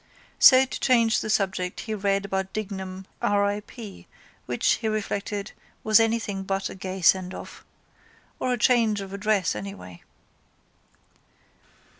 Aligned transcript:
So 0.39 0.65
to 0.65 0.79
change 0.79 1.19
the 1.19 1.29
subject 1.29 1.81
he 1.81 1.93
read 1.93 2.25
about 2.25 2.53
Dignam 2.53 3.05
R. 3.21 3.45
I. 3.45 3.59
P. 3.59 4.07
which, 4.47 4.65
he 4.77 4.87
reflected, 4.87 5.51
was 5.83 5.99
anything 5.99 6.41
but 6.41 6.71
a 6.71 6.73
gay 6.73 7.01
sendoff. 7.03 7.63
Or 8.39 8.51
a 8.51 8.57
change 8.57 8.99
of 9.01 9.13
address 9.13 9.55
anyway. 9.55 10.01